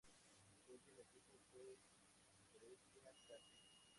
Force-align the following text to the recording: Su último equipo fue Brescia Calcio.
Su 0.65 0.73
último 0.73 1.03
equipo 1.03 1.37
fue 1.51 1.77
Brescia 2.59 3.03
Calcio. 3.27 3.83